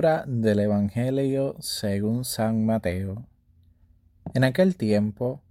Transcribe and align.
Del 0.00 0.60
Evangelio 0.60 1.56
según 1.60 2.24
San 2.24 2.64
Mateo. 2.64 3.26
En 4.32 4.44
aquel 4.44 4.76
tiempo, 4.76 5.42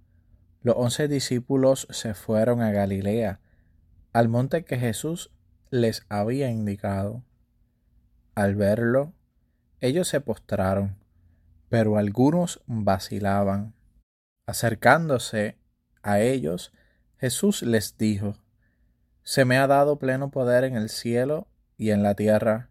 los 0.62 0.74
once 0.76 1.06
discípulos 1.06 1.86
se 1.90 2.14
fueron 2.14 2.60
a 2.60 2.72
Galilea, 2.72 3.38
al 4.12 4.28
monte 4.28 4.64
que 4.64 4.76
Jesús 4.76 5.30
les 5.70 6.04
había 6.08 6.50
indicado. 6.50 7.22
Al 8.34 8.56
verlo, 8.56 9.12
ellos 9.80 10.08
se 10.08 10.20
postraron, 10.20 10.96
pero 11.68 11.96
algunos 11.96 12.60
vacilaban. 12.66 13.72
Acercándose 14.46 15.58
a 16.02 16.18
ellos, 16.18 16.72
Jesús 17.18 17.62
les 17.62 17.96
dijo, 17.98 18.34
Se 19.22 19.44
me 19.44 19.58
ha 19.58 19.68
dado 19.68 20.00
pleno 20.00 20.32
poder 20.32 20.64
en 20.64 20.74
el 20.74 20.88
cielo 20.88 21.46
y 21.76 21.90
en 21.90 22.02
la 22.02 22.16
tierra. 22.16 22.68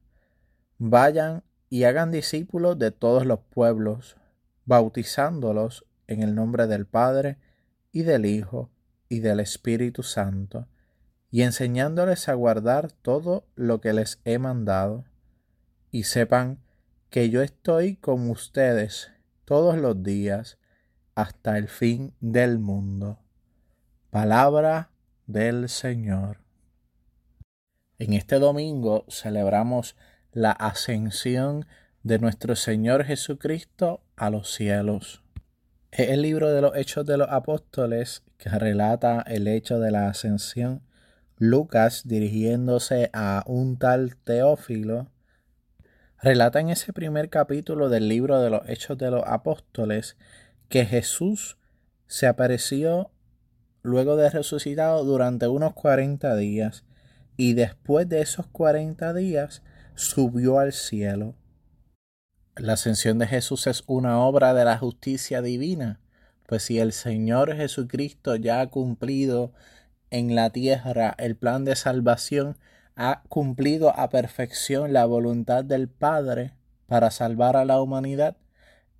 Vayan 0.78 1.44
y 1.70 1.84
hagan 1.84 2.12
discípulos 2.12 2.80
de 2.80 2.92
todos 2.92 3.26
los 3.26 3.40
pueblos, 3.40 4.18
bautizándolos 4.66 5.86
en 6.08 6.24
el 6.24 6.36
nombre 6.36 6.68
del 6.68 6.86
Padre 6.86 7.38
y 7.92 8.04
del 8.04 8.26
Hijo 8.26 8.70
y 9.08 9.20
del 9.20 9.40
Espíritu 9.40 10.04
Santo, 10.04 10.68
y 11.32 11.44
enseñándoles 11.44 12.28
a 12.28 12.34
guardar 12.34 12.92
todo 12.92 13.46
lo 13.56 13.82
que 13.82 13.94
les 13.94 14.20
he 14.26 14.40
mandado. 14.40 15.06
Y 15.92 16.04
sepan 16.04 16.60
que 17.10 17.30
yo 17.30 17.42
estoy 17.42 17.96
con 17.96 18.30
ustedes 18.30 19.12
todos 19.46 19.78
los 19.78 20.04
días 20.04 20.58
hasta 21.16 21.58
el 21.58 21.68
fin 21.68 22.14
del 22.20 22.60
mundo. 22.60 23.20
Palabra 24.10 24.92
del 25.28 25.70
Señor. 25.70 26.40
En 28.00 28.14
este 28.14 28.40
domingo 28.40 29.06
celebramos 29.10 29.96
la 30.32 30.52
ascensión 30.52 31.66
de 32.04 32.20
nuestro 32.20 32.56
Señor 32.56 33.04
Jesucristo 33.06 34.02
a 34.16 34.30
los 34.30 34.54
cielos. 34.54 35.24
Es 35.92 36.10
el 36.10 36.22
libro 36.22 36.52
de 36.52 36.62
los 36.62 36.76
Hechos 36.76 37.06
de 37.06 37.18
los 37.18 37.30
Apóstoles 37.30 38.24
que 38.38 38.50
relata 38.50 39.22
el 39.22 39.48
hecho 39.48 39.80
de 39.80 39.92
la 39.92 40.08
ascensión. 40.08 40.82
Lucas, 41.38 42.04
dirigiéndose 42.06 43.10
a 43.14 43.44
un 43.48 43.78
tal 43.78 44.16
Teófilo, 44.18 45.08
relata 46.22 46.60
en 46.60 46.70
ese 46.70 46.94
primer 46.94 47.30
capítulo 47.30 47.90
del 47.90 48.08
libro 48.08 48.40
de 48.40 48.50
los 48.50 48.68
Hechos 48.70 48.98
de 48.98 49.10
los 49.10 49.24
Apóstoles 49.26 50.16
que 50.68 50.86
Jesús 50.86 51.58
se 52.08 52.28
apareció 52.28 53.10
luego 53.82 54.16
de 54.16 54.30
resucitado 54.30 55.04
durante 55.04 55.48
unos 55.48 55.74
40 55.74 56.36
días 56.36 56.84
y 57.36 57.54
después 57.54 58.08
de 58.10 58.22
esos 58.22 58.48
40 58.48 59.14
días 59.14 59.64
subió 60.00 60.60
al 60.60 60.72
cielo. 60.72 61.36
La 62.56 62.74
ascensión 62.74 63.20
de 63.20 63.28
Jesús 63.28 63.68
es 63.68 63.84
una 63.86 64.20
obra 64.20 64.54
de 64.54 64.64
la 64.64 64.78
justicia 64.78 65.42
divina, 65.42 66.00
pues 66.48 66.64
si 66.64 66.80
el 66.80 66.94
Señor 66.94 67.56
Jesucristo 67.56 68.38
ya 68.38 68.62
ha 68.62 68.68
cumplido 68.68 69.52
en 70.10 70.36
la 70.36 70.52
tierra 70.52 71.16
el 71.18 71.36
plan 71.36 71.66
de 71.66 71.76
salvación, 71.76 72.58
ha 72.96 73.24
cumplido 73.28 73.98
a 73.98 74.10
perfección 74.10 74.94
la 74.94 75.06
voluntad 75.06 75.66
del 75.66 75.90
Padre 75.90 76.54
para 76.88 77.12
salvar 77.12 77.58
a 77.58 77.66
la 77.66 77.82
humanidad, 77.82 78.38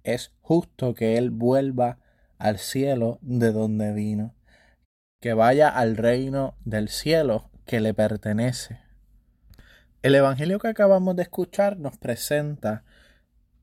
es 0.04 0.34
justo 0.42 0.94
que 0.96 1.18
Él 1.18 1.30
vuelva 1.30 1.98
al 2.38 2.58
cielo 2.58 3.20
de 3.22 3.54
donde 3.54 3.94
vino, 3.94 4.36
que 5.22 5.34
vaya 5.34 5.70
al 5.70 5.96
reino 5.96 6.56
del 6.66 6.90
cielo 6.90 7.50
que 7.66 7.80
le 7.80 7.94
pertenece. 7.94 8.89
El 10.02 10.16
Evangelio 10.16 10.60
que 10.60 10.70
acabamos 10.70 11.18
de 11.18 11.24
escuchar 11.24 11.78
nos 11.78 11.98
presenta 11.98 12.86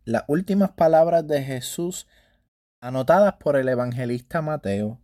las 0.04 0.24
últimas 0.28 0.72
palabras 0.72 1.26
de 1.26 1.42
Jesús 1.42 2.06
anotadas 2.78 3.36
por 3.40 3.56
el 3.56 3.70
evangelista 3.70 4.42
Mateo. 4.42 5.00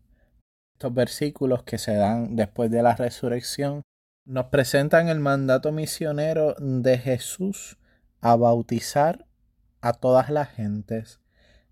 Estos 0.74 0.92
versículos 0.92 1.62
que 1.62 1.78
se 1.78 1.94
dan 1.94 2.36
después 2.36 2.70
de 2.70 2.82
la 2.82 2.96
resurrección 2.96 3.80
nos 4.26 4.46
presentan 4.46 5.08
el 5.08 5.20
mandato 5.20 5.72
misionero 5.72 6.54
de 6.58 6.98
Jesús 6.98 7.78
a 8.20 8.36
bautizar 8.36 9.24
a 9.80 9.94
todas 9.94 10.28
las 10.28 10.50
gentes 10.50 11.18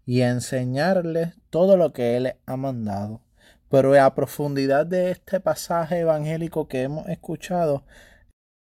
y 0.07 0.23
a 0.23 0.31
enseñarles 0.31 1.35
todo 1.51 1.77
lo 1.77 1.93
que 1.93 2.17
Él 2.17 2.35
ha 2.47 2.57
mandado. 2.57 3.21
Pero 3.69 3.93
a 4.03 4.15
profundidad 4.15 4.87
de 4.87 5.11
este 5.11 5.39
pasaje 5.39 5.99
evangélico 5.99 6.67
que 6.67 6.83
hemos 6.83 7.07
escuchado, 7.11 7.85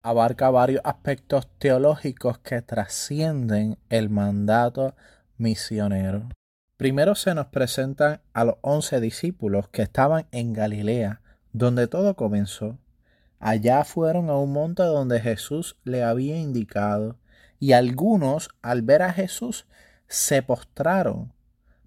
abarca 0.06 0.50
varios 0.50 0.83
aspectos 0.84 1.49
teológicos 1.59 2.39
que 2.39 2.62
trascienden 2.62 3.77
el 3.89 4.09
mandato 4.09 4.94
misionero. 5.37 6.28
Primero 6.77 7.17
se 7.17 7.34
nos 7.34 7.47
presentan 7.47 8.21
a 8.33 8.44
los 8.44 8.55
once 8.61 9.00
discípulos 9.00 9.69
que 9.69 9.83
estaban 9.83 10.27
en 10.31 10.53
Galilea, 10.53 11.22
donde 11.53 11.89
todo 11.89 12.15
comenzó. 12.15 12.78
Allá 13.41 13.83
fueron 13.83 14.31
a 14.31 14.37
un 14.37 14.53
monte 14.53 14.84
donde 14.84 15.19
Jesús 15.19 15.77
le 15.83 16.05
había 16.05 16.37
indicado, 16.37 17.19
y 17.59 17.73
algunos, 17.73 18.50
al 18.62 18.83
ver 18.83 19.03
a 19.03 19.12
Jesús, 19.12 19.67
se 20.06 20.41
postraron. 20.41 21.33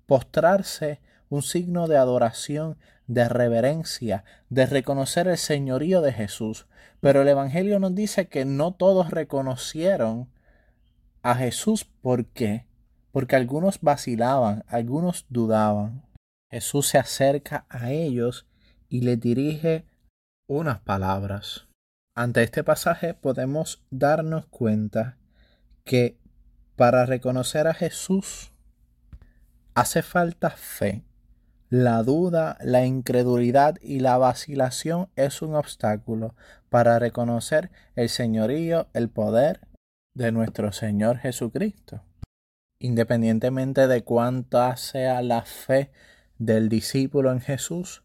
Postrarse 0.05 0.99
un 1.29 1.41
signo 1.41 1.87
de 1.87 1.95
adoración, 1.95 2.77
de 3.09 3.27
reverencia, 3.27 4.23
de 4.49 4.67
reconocer 4.67 5.27
el 5.27 5.37
señorío 5.37 6.01
de 6.01 6.13
Jesús. 6.13 6.67
Pero 7.01 7.23
el 7.23 7.27
Evangelio 7.27 7.79
nos 7.79 7.95
dice 7.95 8.27
que 8.27 8.45
no 8.45 8.71
todos 8.71 9.09
reconocieron 9.09 10.29
a 11.23 11.33
Jesús. 11.33 11.85
¿Por 11.85 12.27
qué? 12.27 12.67
Porque 13.11 13.35
algunos 13.35 13.81
vacilaban, 13.81 14.63
algunos 14.67 15.25
dudaban. 15.29 16.05
Jesús 16.51 16.87
se 16.87 16.99
acerca 16.99 17.65
a 17.67 17.91
ellos 17.91 18.45
y 18.89 19.01
les 19.01 19.19
dirige 19.19 19.85
unas 20.47 20.79
palabras. 20.79 21.67
Ante 22.15 22.43
este 22.43 22.63
pasaje 22.63 23.15
podemos 23.15 23.83
darnos 23.89 24.45
cuenta 24.45 25.17
que 25.83 26.19
para 26.75 27.07
reconocer 27.07 27.65
a 27.65 27.73
Jesús 27.73 28.51
hace 29.73 30.03
falta 30.03 30.51
fe. 30.51 31.03
La 31.69 32.01
duda, 32.01 32.57
la 32.61 32.83
incredulidad 32.83 33.77
y 33.79 33.99
la 33.99 34.17
vacilación 34.17 35.07
es 35.15 35.43
un 35.43 35.53
obstáculo 35.53 36.33
para 36.69 36.97
reconocer 36.97 37.69
el 37.95 38.09
señorío, 38.09 38.87
el 38.93 39.07
poder 39.07 39.59
de 40.15 40.31
nuestro 40.31 40.71
Señor 40.71 41.19
Jesucristo. 41.19 42.01
Independientemente 42.79 43.87
de 43.87 44.03
cuánta 44.03 44.75
sea 44.77 45.21
la 45.21 45.43
fe 45.43 45.91
del 46.39 46.69
discípulo 46.69 47.31
en 47.31 47.39
Jesús, 47.39 48.01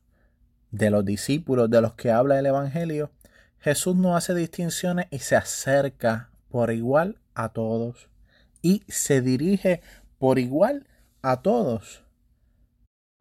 de 0.70 0.91
los 0.91 1.02
discípulos 1.02 1.70
de 1.70 1.81
los 1.81 1.94
que 1.94 2.10
habla 2.10 2.38
el 2.38 2.44
Evangelio, 2.44 3.12
Jesús 3.60 3.96
no 3.96 4.14
hace 4.14 4.34
distinciones 4.34 5.06
y 5.10 5.20
se 5.20 5.36
acerca 5.36 6.28
por 6.50 6.70
igual 6.70 7.19
a 7.34 7.48
todos 7.54 8.10
y 8.60 8.82
se 8.88 9.22
dirige 9.22 9.81
por 10.19 10.38
igual 10.38 10.86
a 11.22 11.41
todos 11.41 12.03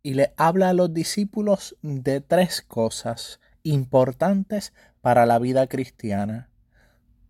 y 0.04 0.16
le 0.16 0.34
habla 0.36 0.70
a 0.70 0.74
los 0.74 0.94
discípulos 0.94 1.78
de 1.82 2.20
tres 2.20 2.62
cosas 2.62 3.40
importantes 3.64 4.74
para 5.02 5.26
la 5.26 5.40
vida 5.40 5.68
cristiana. 5.68 6.50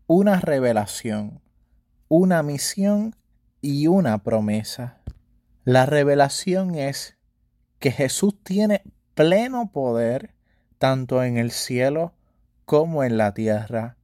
Una 0.08 0.42
revelación, 0.42 1.42
una 2.08 2.42
misión 2.42 3.16
y 3.62 3.88
una 3.88 4.24
promesa. 4.24 5.02
La 5.64 5.86
revelación 5.86 6.76
es 6.76 7.16
que 7.78 7.92
Jesús 7.92 8.36
tiene 8.44 8.82
pleno 9.14 9.72
poder 9.72 10.34
tanto 10.80 11.24
en 11.24 11.38
el 11.38 11.52
cielo 11.52 12.14
como 12.66 13.04
en 13.04 13.18
la 13.18 13.34
tierra. 13.36 13.98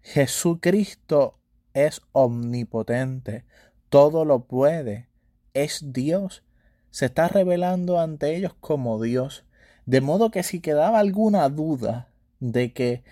Jesucristo 0.00 1.40
es 1.74 2.02
omnipotente, 2.12 3.44
todo 3.88 4.24
lo 4.24 4.44
puede, 4.44 5.08
es 5.54 5.92
Dios 5.92 6.44
se 6.92 7.06
está 7.06 7.26
revelando 7.26 7.98
ante 7.98 8.36
ellos 8.36 8.54
como 8.60 9.02
Dios, 9.02 9.44
de 9.86 10.00
modo 10.00 10.30
que 10.30 10.42
si 10.42 10.60
quedaba 10.60 11.00
alguna 11.00 11.48
duda 11.48 12.08
de 12.38 12.72
que 12.72 13.02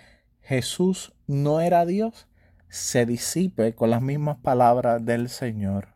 Jesús 0.41 1.13
no 1.27 1.61
era 1.61 1.85
Dios, 1.85 2.27
se 2.69 3.05
disipe 3.05 3.73
con 3.73 3.89
las 3.89 4.01
mismas 4.01 4.37
palabras 4.37 5.03
del 5.03 5.29
Señor. 5.29 5.89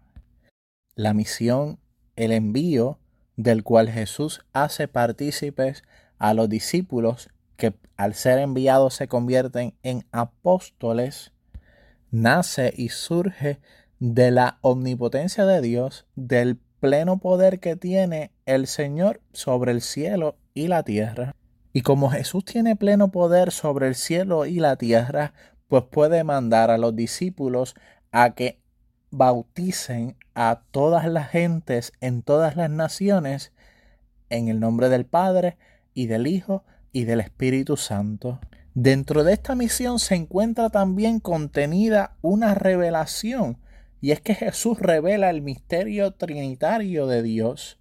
La 0.96 1.14
misión, 1.14 1.80
el 2.16 2.32
envío 2.32 3.00
del 3.38 3.64
cual 3.64 3.90
Jesús 3.90 4.46
hace 4.52 4.88
partícipes 4.88 5.84
a 6.18 6.34
los 6.34 6.50
discípulos 6.50 7.30
que 7.56 7.76
al 7.98 8.16
ser 8.16 8.40
enviados 8.40 8.96
se 8.96 9.08
convierten 9.08 9.76
en 9.84 10.06
apóstoles, 10.12 11.34
nace 12.10 12.74
y 12.76 12.90
surge 12.90 13.60
de 14.00 14.32
la 14.32 14.58
omnipotencia 14.62 15.46
de 15.46 15.62
Dios, 15.62 16.08
del 16.16 16.58
pleno 16.86 17.18
poder 17.18 17.60
que 17.60 17.76
tiene 17.76 18.30
el 18.46 18.68
Señor 18.68 19.20
sobre 19.34 19.72
el 19.72 19.82
cielo 19.82 20.36
y 20.54 20.68
la 20.68 20.84
tierra. 20.84 21.34
Y 21.74 21.82
como 21.82 22.12
Jesús 22.12 22.46
tiene 22.46 22.76
pleno 22.76 23.10
poder 23.10 23.52
sobre 23.52 23.88
el 23.88 23.96
cielo 23.96 24.46
y 24.46 24.60
la 24.60 24.76
tierra, 24.76 25.34
pues 25.68 25.82
puede 25.86 26.24
mandar 26.24 26.70
a 26.70 26.78
los 26.78 26.96
discípulos 26.96 27.74
a 28.12 28.36
que 28.36 28.60
bauticen 29.10 30.16
a 30.36 30.62
todas 30.70 31.08
las 31.08 31.32
gentes 31.32 31.92
en 32.02 32.22
todas 32.22 32.56
las 32.56 32.70
naciones 32.70 33.52
en 34.30 34.48
el 34.48 34.60
nombre 34.60 34.90
del 34.90 35.08
Padre 35.08 35.58
y 35.96 36.06
del 36.06 36.28
Hijo 36.28 36.66
y 36.92 37.06
del 37.06 37.20
Espíritu 37.20 37.78
Santo. 37.78 38.40
Dentro 38.76 39.24
de 39.24 39.34
esta 39.34 39.56
misión 39.56 39.98
se 39.98 40.14
encuentra 40.14 40.70
también 40.70 41.20
contenida 41.20 42.16
una 42.22 42.54
revelación, 42.54 43.58
y 44.06 44.12
es 44.12 44.22
que 44.22 44.36
Jesús 44.36 44.78
revela 44.78 45.32
el 45.32 45.42
misterio 45.42 46.12
trinitario 46.12 47.08
de 47.08 47.24
Dios, 47.24 47.80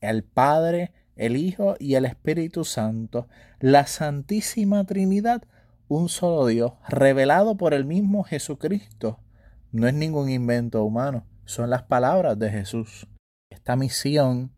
el 0.00 0.22
Padre, 0.22 0.92
el 1.16 1.36
Hijo 1.36 1.74
y 1.80 1.96
el 1.96 2.04
Espíritu 2.04 2.64
Santo, 2.64 3.26
la 3.58 3.88
Santísima 3.88 4.84
Trinidad, 4.84 5.42
un 5.88 6.08
solo 6.08 6.46
Dios, 6.46 6.74
revelado 6.88 7.56
por 7.56 7.74
el 7.74 7.84
mismo 7.84 8.22
Jesucristo. 8.22 9.18
No 9.72 9.88
es 9.88 9.94
ningún 9.94 10.30
invento 10.30 10.84
humano, 10.84 11.26
son 11.46 11.68
las 11.68 11.82
palabras 11.82 12.38
de 12.38 12.48
Jesús. 12.48 13.08
Esta 13.50 13.74
misión 13.74 14.52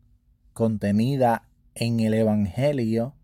contenida 0.53 1.49
en 1.73 2.01
el 2.01 2.13
Evangelio, 2.13 3.15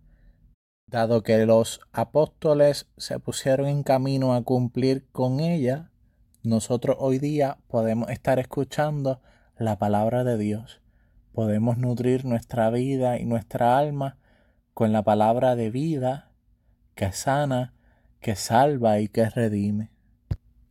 dado 0.87 1.21
que 1.21 1.45
los 1.45 1.81
apóstoles 1.91 2.87
se 2.97 3.19
pusieron 3.19 3.67
en 3.67 3.83
camino 3.83 4.33
a 4.33 4.43
cumplir 4.43 5.05
con 5.11 5.39
ella, 5.39 5.91
nosotros 6.45 6.97
hoy 6.99 7.19
día 7.19 7.57
podemos 7.67 8.09
estar 8.09 8.39
escuchando 8.39 9.21
la 9.57 9.77
palabra 9.77 10.23
de 10.23 10.37
Dios. 10.37 10.81
Podemos 11.33 11.77
nutrir 11.77 12.25
nuestra 12.25 12.69
vida 12.69 13.19
y 13.19 13.25
nuestra 13.25 13.77
alma 13.77 14.17
con 14.73 14.93
la 14.93 15.03
palabra 15.03 15.55
de 15.55 15.69
vida 15.69 16.31
que 16.93 17.11
sana, 17.11 17.73
que 18.19 18.35
salva 18.35 18.99
y 18.99 19.07
que 19.07 19.29
redime. 19.29 19.91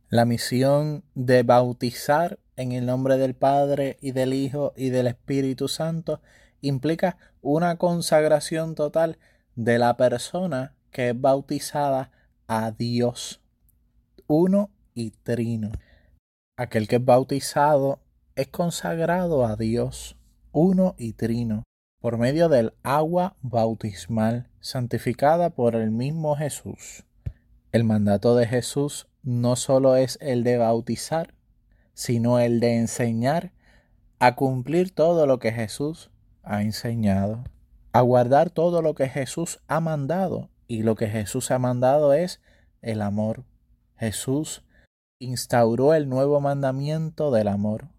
La 0.09 0.25
misión 0.25 1.03
de 1.13 1.43
bautizar 1.43 2.39
en 2.55 2.71
el 2.71 2.85
nombre 2.85 3.17
del 3.17 3.35
Padre 3.35 3.97
y 4.01 4.11
del 4.11 4.33
Hijo 4.33 4.73
y 4.75 4.89
del 4.89 5.07
Espíritu 5.07 5.67
Santo 5.67 6.21
implica 6.61 7.17
una 7.41 7.77
consagración 7.77 8.75
total 8.75 9.17
de 9.55 9.77
la 9.77 9.97
persona 9.97 10.75
que 10.91 11.09
es 11.09 11.19
bautizada 11.19 12.11
a 12.47 12.71
Dios, 12.71 13.41
uno 14.27 14.69
trino. 15.23 15.71
Aquel 16.57 16.87
que 16.87 16.97
es 16.97 17.05
bautizado 17.05 17.99
es 18.35 18.47
consagrado 18.47 19.45
a 19.45 19.55
Dios, 19.55 20.17
uno 20.51 20.95
y 20.97 21.13
trino, 21.13 21.63
por 21.99 22.17
medio 22.17 22.47
del 22.49 22.73
agua 22.83 23.35
bautismal 23.41 24.49
santificada 24.61 25.49
por 25.49 25.75
el 25.75 25.91
mismo 25.91 26.35
Jesús. 26.35 27.03
El 27.71 27.83
mandato 27.83 28.35
de 28.35 28.47
Jesús 28.47 29.07
no 29.21 29.57
solo 29.57 29.97
es 29.97 30.17
el 30.21 30.43
de 30.43 30.57
bautizar, 30.57 31.33
sino 31.93 32.39
el 32.39 32.59
de 32.59 32.77
enseñar 32.77 33.51
a 34.19 34.35
cumplir 34.35 34.91
todo 34.91 35.27
lo 35.27 35.39
que 35.39 35.51
Jesús 35.51 36.09
ha 36.41 36.61
enseñado, 36.61 37.43
a 37.91 38.01
guardar 38.01 38.49
todo 38.49 38.81
lo 38.81 38.95
que 38.95 39.09
Jesús 39.09 39.59
ha 39.67 39.81
mandado. 39.81 40.49
Y 40.67 40.81
lo 40.81 40.95
que 40.95 41.07
Jesús 41.07 41.51
ha 41.51 41.59
mandado 41.59 42.13
es 42.13 42.41
el 42.81 43.01
amor. 43.01 43.43
Jesús 43.97 44.64
instauró 45.25 45.93
el 45.93 46.07
nuevo 46.07 46.39
mandamiento 46.39 47.31
del 47.31 47.49
amor. 47.49 47.89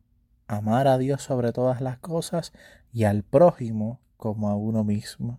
Amar 0.48 0.88
a 0.88 0.96
Dios 0.96 1.22
sobre 1.22 1.52
todas 1.52 1.80
las 1.80 1.98
cosas 1.98 2.52
y 2.92 3.04
al 3.04 3.22
prójimo 3.22 4.00
como 4.16 4.48
a 4.48 4.56
uno 4.56 4.82
mismo. 4.82 5.38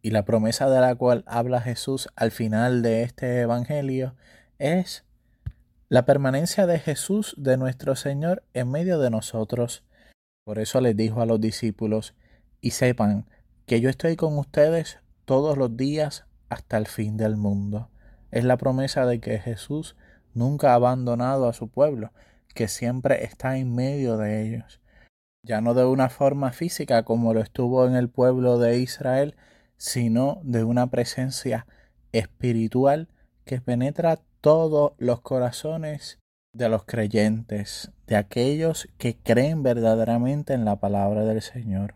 Y 0.00 0.10
la 0.10 0.24
promesa 0.24 0.70
de 0.70 0.80
la 0.80 0.94
cual 0.94 1.24
habla 1.26 1.60
Jesús 1.60 2.08
al 2.14 2.30
final 2.30 2.82
de 2.82 3.02
este 3.02 3.40
Evangelio 3.40 4.14
es 4.58 5.04
la 5.88 6.04
permanencia 6.04 6.66
de 6.66 6.78
Jesús 6.78 7.34
de 7.36 7.56
nuestro 7.56 7.96
Señor 7.96 8.44
en 8.54 8.70
medio 8.70 8.98
de 8.98 9.10
nosotros 9.10 9.84
por 10.44 10.58
eso 10.58 10.80
les 10.80 10.96
dijo 10.96 11.22
a 11.22 11.26
los 11.26 11.40
discípulos, 11.40 12.14
y 12.60 12.72
sepan 12.72 13.26
que 13.66 13.80
yo 13.80 13.88
estoy 13.88 14.16
con 14.16 14.38
ustedes 14.38 14.98
todos 15.24 15.56
los 15.56 15.76
días 15.76 16.24
hasta 16.48 16.78
el 16.78 16.86
fin 16.86 17.16
del 17.16 17.36
mundo. 17.36 17.90
Es 18.30 18.44
la 18.44 18.56
promesa 18.56 19.06
de 19.06 19.20
que 19.20 19.38
Jesús 19.38 19.96
nunca 20.34 20.72
ha 20.72 20.74
abandonado 20.74 21.48
a 21.48 21.52
su 21.52 21.68
pueblo, 21.68 22.12
que 22.54 22.68
siempre 22.68 23.24
está 23.24 23.56
en 23.58 23.74
medio 23.74 24.16
de 24.16 24.46
ellos. 24.46 24.80
Ya 25.42 25.60
no 25.60 25.74
de 25.74 25.84
una 25.84 26.08
forma 26.08 26.52
física 26.52 27.04
como 27.04 27.34
lo 27.34 27.40
estuvo 27.40 27.86
en 27.86 27.96
el 27.96 28.08
pueblo 28.08 28.58
de 28.58 28.78
Israel, 28.78 29.34
sino 29.76 30.40
de 30.44 30.62
una 30.62 30.88
presencia 30.88 31.66
espiritual 32.12 33.08
que 33.44 33.60
penetra 33.60 34.20
todos 34.40 34.92
los 34.98 35.20
corazones 35.20 36.20
de 36.52 36.68
los 36.68 36.84
creyentes, 36.84 37.90
de 38.06 38.16
aquellos 38.16 38.88
que 38.98 39.16
creen 39.16 39.62
verdaderamente 39.62 40.52
en 40.52 40.64
la 40.64 40.76
palabra 40.76 41.24
del 41.24 41.42
Señor. 41.42 41.94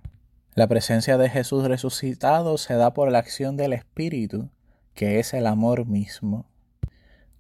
La 0.54 0.66
presencia 0.66 1.18
de 1.18 1.28
Jesús 1.28 1.68
resucitado 1.68 2.56
se 2.56 2.74
da 2.74 2.94
por 2.94 3.12
la 3.12 3.18
acción 3.18 3.56
del 3.56 3.74
Espíritu, 3.74 4.48
que 4.94 5.18
es 5.18 5.34
el 5.34 5.46
amor 5.46 5.84
mismo. 5.84 6.46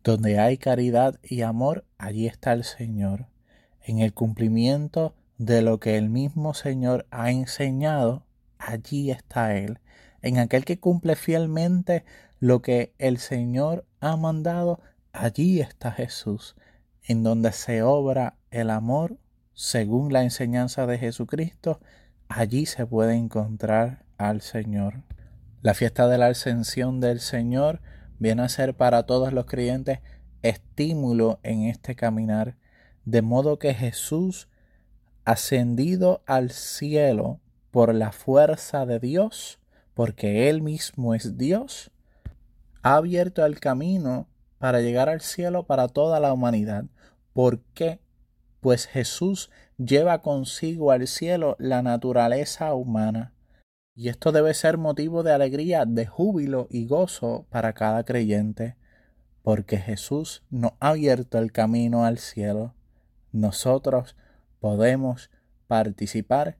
Donde 0.06 0.38
hay 0.38 0.56
caridad 0.56 1.18
y 1.24 1.42
amor, 1.42 1.84
allí 1.98 2.28
está 2.28 2.52
el 2.52 2.62
Señor, 2.62 3.26
en 3.82 3.98
el 3.98 4.14
cumplimiento 4.14 5.16
de 5.36 5.62
lo 5.62 5.80
que 5.80 5.98
el 5.98 6.10
mismo 6.10 6.54
Señor 6.54 7.08
ha 7.10 7.32
enseñado, 7.32 8.24
allí 8.56 9.10
está 9.10 9.56
Él, 9.56 9.80
en 10.22 10.38
aquel 10.38 10.64
que 10.64 10.78
cumple 10.78 11.16
fielmente 11.16 12.04
lo 12.38 12.62
que 12.62 12.94
el 12.98 13.18
Señor 13.18 13.84
ha 13.98 14.16
mandado, 14.16 14.80
allí 15.12 15.60
está 15.60 15.90
Jesús, 15.90 16.54
en 17.02 17.24
donde 17.24 17.50
se 17.50 17.82
obra 17.82 18.36
el 18.52 18.70
amor 18.70 19.18
según 19.54 20.12
la 20.12 20.22
enseñanza 20.22 20.86
de 20.86 20.98
Jesucristo, 20.98 21.80
allí 22.28 22.66
se 22.66 22.86
puede 22.86 23.16
encontrar 23.16 24.04
al 24.18 24.40
Señor. 24.40 25.02
La 25.62 25.74
fiesta 25.74 26.06
de 26.06 26.18
la 26.18 26.28
ascensión 26.28 27.00
del 27.00 27.18
Señor 27.18 27.80
viene 28.18 28.42
a 28.42 28.48
ser 28.48 28.74
para 28.76 29.04
todos 29.04 29.32
los 29.32 29.46
creyentes 29.46 30.00
estímulo 30.42 31.40
en 31.42 31.64
este 31.64 31.94
caminar, 31.94 32.56
de 33.04 33.22
modo 33.22 33.58
que 33.58 33.74
Jesús, 33.74 34.48
ascendido 35.24 36.22
al 36.26 36.50
cielo 36.50 37.40
por 37.70 37.94
la 37.94 38.12
fuerza 38.12 38.86
de 38.86 39.00
Dios, 39.00 39.58
porque 39.94 40.48
Él 40.48 40.62
mismo 40.62 41.14
es 41.14 41.36
Dios, 41.36 41.90
ha 42.82 42.96
abierto 42.96 43.44
el 43.44 43.58
camino 43.58 44.28
para 44.58 44.80
llegar 44.80 45.08
al 45.08 45.20
cielo 45.20 45.66
para 45.66 45.88
toda 45.88 46.20
la 46.20 46.32
humanidad. 46.32 46.84
¿Por 47.32 47.60
qué? 47.74 48.00
Pues 48.60 48.86
Jesús 48.86 49.50
lleva 49.76 50.22
consigo 50.22 50.90
al 50.90 51.06
cielo 51.06 51.56
la 51.58 51.82
naturaleza 51.82 52.72
humana. 52.74 53.32
Y 53.98 54.10
esto 54.10 54.30
debe 54.30 54.52
ser 54.52 54.76
motivo 54.76 55.22
de 55.22 55.32
alegría, 55.32 55.86
de 55.86 56.04
júbilo 56.04 56.66
y 56.70 56.86
gozo 56.86 57.46
para 57.48 57.72
cada 57.72 58.04
creyente, 58.04 58.76
porque 59.40 59.78
Jesús 59.78 60.44
nos 60.50 60.72
ha 60.80 60.90
abierto 60.90 61.38
el 61.38 61.50
camino 61.50 62.04
al 62.04 62.18
cielo. 62.18 62.74
Nosotros 63.32 64.14
podemos 64.60 65.30
participar 65.66 66.58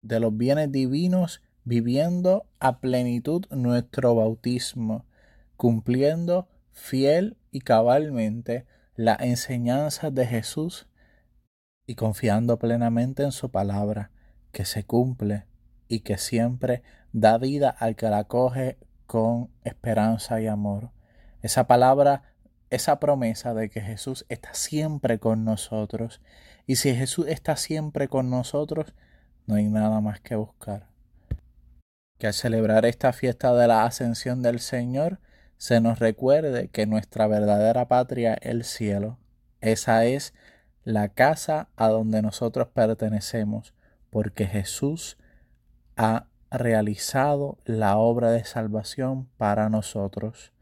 de 0.00 0.20
los 0.20 0.34
bienes 0.34 0.72
divinos 0.72 1.42
viviendo 1.64 2.46
a 2.60 2.80
plenitud 2.80 3.44
nuestro 3.50 4.14
bautismo, 4.14 5.04
cumpliendo 5.58 6.48
fiel 6.72 7.36
y 7.50 7.60
cabalmente 7.60 8.64
la 8.96 9.18
enseñanza 9.20 10.10
de 10.10 10.26
Jesús 10.26 10.88
y 11.86 11.94
confiando 11.94 12.58
plenamente 12.58 13.22
en 13.22 13.32
su 13.32 13.50
palabra, 13.50 14.10
que 14.50 14.64
se 14.64 14.84
cumple 14.84 15.49
y 15.90 16.00
que 16.00 16.16
siempre 16.16 16.82
da 17.12 17.36
vida 17.36 17.68
al 17.68 17.96
que 17.96 18.08
la 18.08 18.24
coge 18.24 18.78
con 19.06 19.50
esperanza 19.64 20.40
y 20.40 20.46
amor. 20.46 20.92
Esa 21.42 21.66
palabra, 21.66 22.22
esa 22.70 23.00
promesa 23.00 23.54
de 23.54 23.68
que 23.68 23.80
Jesús 23.80 24.24
está 24.28 24.54
siempre 24.54 25.18
con 25.18 25.44
nosotros. 25.44 26.22
Y 26.64 26.76
si 26.76 26.94
Jesús 26.94 27.26
está 27.26 27.56
siempre 27.56 28.06
con 28.06 28.30
nosotros, 28.30 28.94
no 29.46 29.56
hay 29.56 29.68
nada 29.68 30.00
más 30.00 30.20
que 30.20 30.36
buscar. 30.36 30.86
Que 32.18 32.28
al 32.28 32.34
celebrar 32.34 32.86
esta 32.86 33.12
fiesta 33.12 33.52
de 33.52 33.66
la 33.66 33.84
ascensión 33.84 34.42
del 34.42 34.60
Señor, 34.60 35.18
se 35.56 35.80
nos 35.80 35.98
recuerde 35.98 36.68
que 36.68 36.86
nuestra 36.86 37.26
verdadera 37.26 37.88
patria 37.88 38.34
es 38.34 38.46
el 38.46 38.64
cielo. 38.64 39.18
Esa 39.60 40.04
es 40.04 40.34
la 40.84 41.08
casa 41.08 41.68
a 41.74 41.88
donde 41.88 42.22
nosotros 42.22 42.68
pertenecemos, 42.68 43.74
porque 44.08 44.46
Jesús 44.46 45.18
ha 46.02 46.28
realizado 46.50 47.58
la 47.66 47.98
obra 47.98 48.30
de 48.30 48.42
salvación 48.44 49.28
para 49.36 49.68
nosotros. 49.68 50.54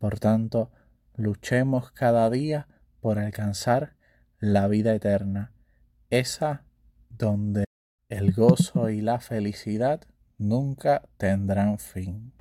Por 0.00 0.18
tanto, 0.18 0.72
luchemos 1.14 1.92
cada 1.92 2.28
día 2.28 2.66
por 3.00 3.20
alcanzar 3.20 3.94
la 4.40 4.66
vida 4.66 4.92
eterna, 4.92 5.52
esa 6.10 6.64
donde 7.08 7.66
el 8.08 8.32
gozo 8.32 8.90
y 8.90 9.00
la 9.00 9.20
felicidad 9.20 10.00
nunca 10.38 11.02
tendrán 11.18 11.78
fin. 11.78 12.32